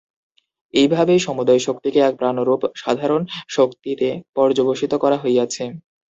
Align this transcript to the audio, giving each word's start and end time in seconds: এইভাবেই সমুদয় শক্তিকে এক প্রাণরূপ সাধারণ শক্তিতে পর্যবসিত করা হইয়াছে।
এইভাবেই 0.73 1.19
সমুদয় 1.19 1.61
শক্তিকে 1.67 1.99
এক 2.01 2.13
প্রাণরূপ 2.19 2.61
সাধারণ 2.75 3.21
শক্তিতে 3.49 4.07
পর্যবসিত 4.35 4.93
করা 5.03 5.17
হইয়াছে। 5.17 5.63